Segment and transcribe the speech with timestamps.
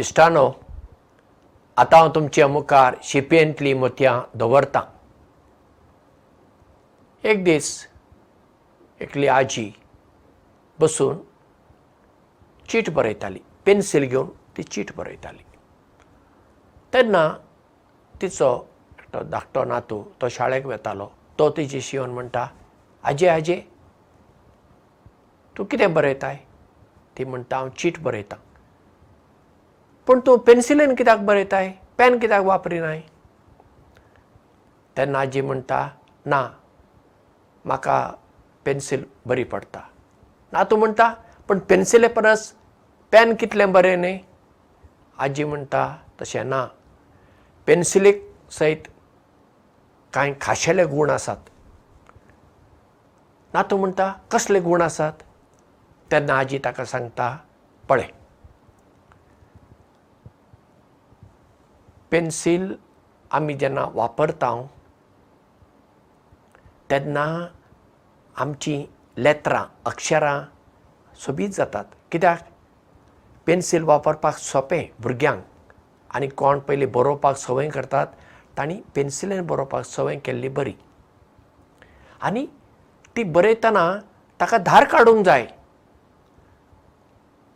[0.00, 0.50] इश्टानो
[1.76, 4.82] आतां हांव तुमच्या मुखार शिपयेंतलीं मोतयां दवरतां।
[7.24, 7.70] एक दीस
[9.00, 9.70] एकली आजी
[10.78, 11.18] बसून
[12.68, 15.44] चीट बरयताली पेन्सील घेवन ती चीट बरयताली।
[16.92, 17.28] तेन्ना
[18.20, 18.54] तिचो
[18.98, 22.46] एकटो धाकटो नातू तो शाळेक वेतालो तो तिची येवन म्हणटा
[23.04, 23.60] आजे आजे
[25.58, 26.36] तूं कितें बरयताय?
[27.18, 28.38] ती म्हणटा हांव चीट बरयतां
[30.08, 31.68] पूण तूं पेन्सिलेन कित्याक बरयताय?
[31.98, 33.00] पेन कित्याक वापरिनाय?
[34.96, 35.88] तेन्ना आजी म्हणटा
[36.26, 36.40] ना
[37.64, 38.14] म्हाका
[38.64, 39.80] पेन्सील बरी पडटा.
[40.52, 41.14] नातू म्हणटा
[41.48, 42.52] पूण पेन्सिले परस
[43.12, 44.18] पेन कितलें बरें न्ही?
[45.18, 46.66] आजी म्हणटा तशें ना.
[47.66, 48.88] पेन्सिलेक सयत
[50.12, 51.36] कांय खाशेले गूण आसात.
[53.54, 55.12] नातू म्हणटा कसले गूण आसात?
[56.10, 57.36] तेन्ना आजी ताका सांगता
[57.88, 58.08] पळय
[62.10, 62.74] पेन्सील
[63.30, 64.50] आमी जेन्ना वापरता
[66.90, 67.24] तेन्ना
[68.36, 68.84] आमचीं
[69.22, 70.40] लेत्रां अक्षरां
[71.16, 71.84] सोबीत जातात.
[72.12, 72.38] कित्याक?
[73.46, 75.42] पेन्सील वापरपाक सोंपें भुरग्यांक
[76.14, 78.06] आनी कोण पयलीं बरोवपाक संवय करतात
[78.56, 80.74] तांणी पेन्सिलेन बरोवपाक संवय केल्ली बरी.
[82.22, 82.46] आनी
[83.16, 83.84] ती बरयतना
[84.40, 85.46] ताका धार काडूंक जाय.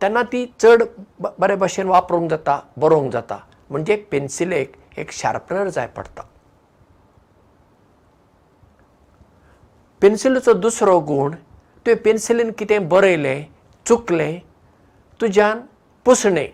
[0.00, 0.82] तेन्ना ती चड
[1.38, 3.38] बरे भशेन वापरूंक जाता बरोवंक जाता
[3.70, 6.22] म्हणजे पेन्सिलेक एक शार्पनर जाय पडटा
[10.02, 11.34] पेन्सिलीचो दुसरो गूण
[11.86, 13.44] तुवें पेन्सिलीन कितें बरयलें
[13.86, 14.38] चुकलें
[15.20, 15.60] तुज्यान
[16.06, 16.48] पुसणें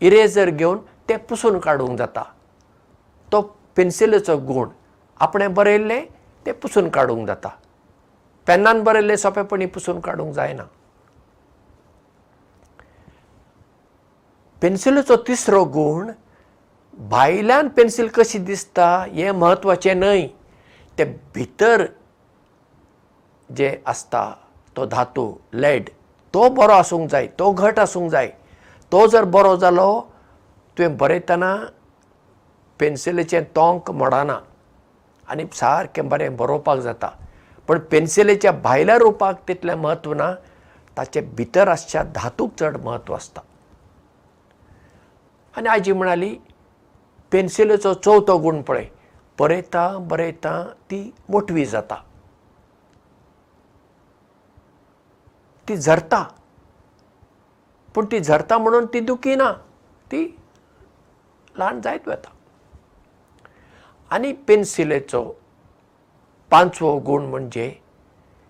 [0.00, 0.78] इरेजर घेवन
[1.08, 2.22] तें पुसून काडूंक जाता.
[3.32, 3.40] तो
[3.76, 4.68] पेन्सिलीचो गूण
[5.20, 6.04] आपणें बरयल्लें
[6.46, 7.48] तें पुसून काडूंक जाता.
[8.46, 10.64] पेनान बरयल्लें सोंपेपणी पुसून काडूंक जायना.
[14.62, 16.10] पेन्सिलीचो तिसरो गूण
[16.98, 20.26] भायल्यान पेन्सील कशी दिसता हें म्हत्वाचें न्हय.
[20.98, 21.86] तें भितर
[23.50, 24.24] जे आसता
[24.76, 25.88] तो धातू लेड
[26.34, 28.26] तो बरो आसूंक जाय तो घट आसूंक जाय.
[28.92, 29.88] तो जर बरो जालो
[30.76, 31.54] तुवें बरयतना
[32.80, 34.40] पेन्सिलीचें तोंक मोडना.
[35.28, 37.08] आनी सारकें बरें बरोवपाक जाता.
[37.68, 40.32] पण पेन्सिलीच्या भायल्या रुपाक तितलें म्हत्व ना
[40.96, 43.40] ताचे भितर आसच्या धातूक चड म्हत्व आसता.
[45.54, 46.36] आनी आजी म्हणाली
[47.34, 48.84] पेन्सिलीचो चवथो गूण पळय.
[49.38, 50.52] बरयता बरयता
[50.90, 51.94] ती मोटवी जाता.
[55.68, 56.22] ती झरता.
[57.94, 59.52] पूण ती झरता म्हणून ती दुखी ना.
[60.12, 60.24] ती
[61.56, 62.30] ल्हान जायत वता.
[64.10, 65.24] आनी पेन्सिलेचो
[66.50, 67.72] पांचवो गूण म्हणजे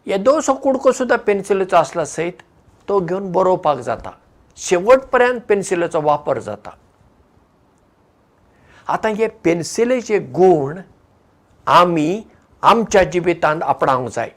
[0.07, 2.43] येदोसो कुडको सुद्दां पेन्सिलीचो आसला सयत
[2.89, 4.11] तो घेवन बरोवपाक जाता.
[4.57, 6.71] शेवट पर्यंत पेन्सिलीचो वापर जाता
[8.89, 10.79] आतां हे पेन्सिलेचे गूण
[11.67, 12.23] आमी
[12.63, 14.31] आमच्या जिवितांत आपणावंक जाय.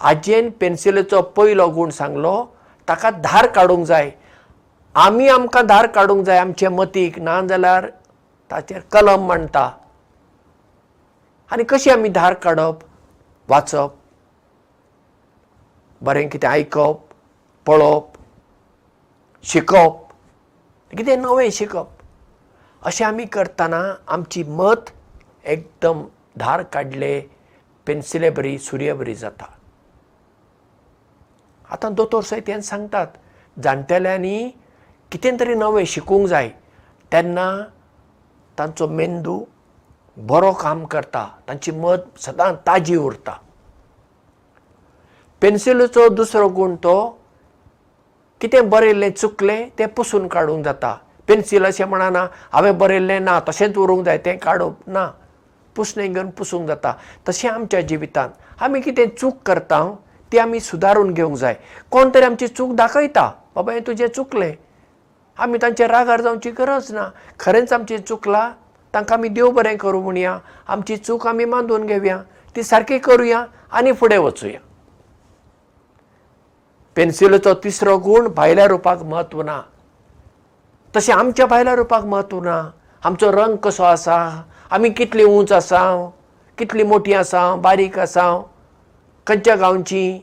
[0.00, 2.44] आजयेन पेन्सिलीचो पयलो गूण सांगलो
[2.88, 4.10] ताका धार काडूंक जाय.
[4.94, 7.86] आमी आमकां धार काडूंक जाय आमचे मतीक ना जाल्यार
[8.50, 9.70] ताचेर कलम म्हणटा.
[11.52, 12.78] आनी कशी आमी धार काडप?
[13.48, 13.90] वाचप.
[16.02, 17.00] बरें कितें आयकप
[17.66, 18.18] पळोवप
[19.42, 19.96] शिकप.
[20.90, 21.88] कितें नवें शिकप
[22.86, 24.90] अशें आमी करतना आमची मत
[25.44, 26.02] एकदम
[26.38, 27.18] धार काडले
[27.86, 29.46] पेन्सिले बरी सुर्य बरी जाता.
[31.72, 33.06] आतां दोतोर सयत हें सांगतात
[33.56, 34.38] जाणटेल्यांनी
[35.12, 36.48] कितें तरी नवें शिकूंक जाय
[37.12, 37.46] तेन्ना
[38.58, 39.38] तांचो मेंदू
[40.16, 43.34] बरो काम करता तांची मत सदां ताजी उरता.
[45.42, 46.96] पेन्सिलीचो दुसरो गूण तो
[48.40, 50.96] कितें बरयल्लें चुकलें तें पुसून काडूंक जाता
[51.30, 55.06] पेन्सील अशें म्हणना हांवें बरयल्लें ना तशेंच उरूंक जाय तें काडप ना.
[55.76, 56.92] पुसणें घेवन पुसूंक जाता.
[57.28, 58.30] तशें आमच्या जिवितांत.
[58.60, 59.78] आमी कितें चूक करता
[60.32, 61.54] ती आमी सुदारून घेवंक जाय.
[61.90, 64.52] कोण तरी आमची चूक दाखयता बाबा हें तुजें चुकलें.
[65.38, 67.08] आमी तांचेर रागार जावची गरज ना.
[67.40, 68.50] खरेंच आमचें चुकलां
[68.94, 70.38] तांकां आमी देव बरें करूं म्हणया.
[70.68, 72.18] आमची चूक आमी मांदून घेवया.
[72.56, 74.60] ती सारकी करुया आनी फुडें वचुया.
[76.96, 79.60] पेन्सिलीचो तिसरो गूण भायल्या रुपाक म्हत्व ना
[80.96, 82.62] तशें आमच्या भायल्या रुपाक म्हत्व ना.
[83.04, 84.16] आमचो रंग कसो आसा?
[84.70, 85.82] आमी कितली उंच आसा?
[86.58, 87.54] कितली मोठी आसा?
[87.54, 88.26] बारीक आसा?
[89.26, 90.20] खंयच्या गांवची?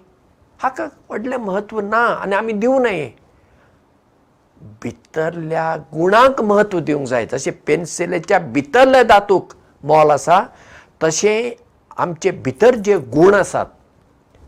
[0.63, 3.09] हाका व्हडलें म्हत्व ना आनी आमी दिवं नये.
[4.83, 7.25] भितरल्या गुणांक म्हत्व दिवंक जाय.
[7.31, 9.53] जशें पेन्सिलेच्या भितरल्या धातूक
[9.83, 10.41] मोल आसा
[11.03, 11.51] तशें
[11.97, 13.65] आमचे भितर जे गूण आसात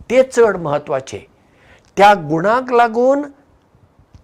[0.09, 1.25] ते चड म्हत्वाचे.
[1.97, 3.21] त्या गुणांक लागून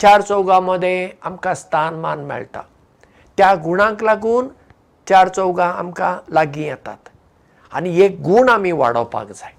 [0.01, 2.61] चार चौगामध्ये आमकां स्थान मान मेळटा.
[3.37, 4.47] त्या गुणांक लागून
[5.09, 7.09] चार चौगां आमकां लागीं येतात.
[7.71, 9.51] आनी एक गूण आमी वाडोवपाक जाय.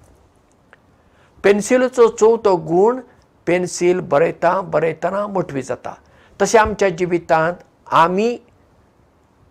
[1.45, 3.01] पेन्सिलीचो चवथो गूण
[3.47, 5.95] पेन्सील बरयता बरयतना मोटवी जाता.
[6.41, 7.55] तशें आमच्या जिवितांत
[7.95, 8.37] आमी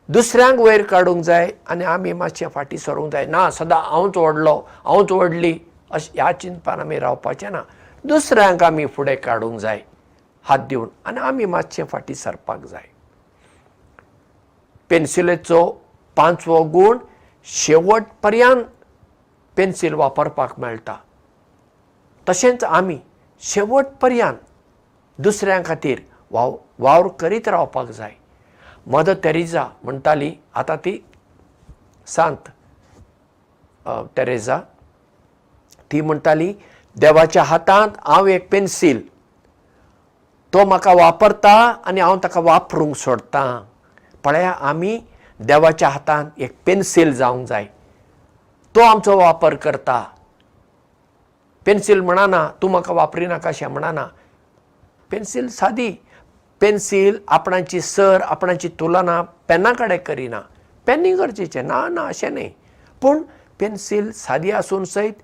[0.10, 3.26] दुसऱ्यांक वयर काडूंक जाय आनी आमी मातशें फाटीं सरूंक जाय.
[3.26, 4.56] ना सदां हांवच व्हडलो
[4.86, 5.58] हांवच व्हडली
[5.92, 7.62] अशें ह्या चिंतपान आमी रावपाचें ना.
[8.06, 9.82] दुसऱ्यांक आमी फुडें काडूंक जाय
[10.48, 12.88] हात दिवन आनी आमी मातशें फाटीं सरपाक जाय.
[14.90, 15.62] पेन्सिलेचो
[16.18, 16.98] पांचवो गूण
[17.46, 18.64] शेवट पर्यंत
[19.58, 20.96] पेन्सील वापरपाक मेळटा.
[22.28, 22.98] तशेंच आमी
[23.42, 24.38] शेवट पर्यंत
[25.20, 26.00] दुसऱ्यां खातीर
[26.32, 28.12] वाव वावर करीत रावपाक जाय.
[28.88, 30.98] मदर तेरेजा म्हणटाली आतां ती
[32.08, 32.50] सांत
[34.18, 34.60] तेरेजा
[35.92, 36.54] ती म्हणटाली
[36.96, 39.02] देवाच्या हातांत हांव एक पेन्सील
[40.56, 41.52] तो म्हाका वापरता
[41.86, 43.48] आनी हांव ताका वापरूंक सोडटां
[44.24, 45.00] पळया आमी
[45.40, 47.66] देवाच्या हातांत एक पेन्सील जावंक जाय.
[48.76, 50.00] तो आमचो वापर करता.
[51.66, 54.06] पेन्सील म्हणना तूं म्हाका वापरिनाका अशें म्हणना.
[55.12, 55.92] पेन्सील सादी.
[56.62, 60.42] पेन्सील आपणाची सर आपणाची तुलना पेना कडेन करिना.
[60.88, 61.64] पेनी गरजेचें.
[61.68, 62.50] ना ना अशें न्ही
[63.02, 63.22] पूण
[63.60, 65.22] पेन्सील सादी आसून सयत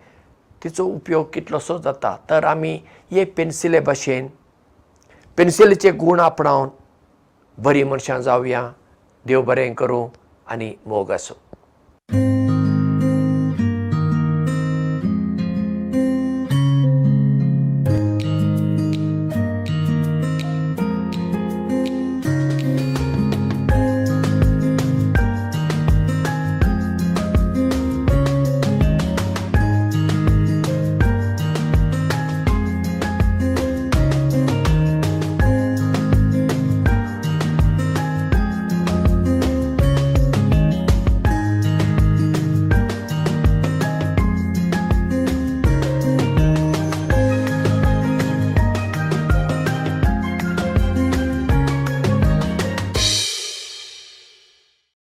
[0.64, 2.16] तिचो उपयोग कितलोसो जाता.
[2.30, 2.80] तर आमी
[3.12, 4.28] एक पेन्सिले भाशेन
[5.38, 6.70] पेन्सिलीचे गूण आपणावन
[7.58, 8.72] बरीं मनशां जावया.
[9.26, 10.08] देव बरें करूं
[10.50, 11.36] आनी मोग आसूं